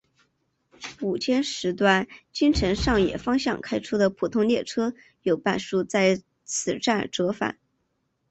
[1.01, 7.59] 午间时段京成上野方向开出的普通列车有半数在此站折返。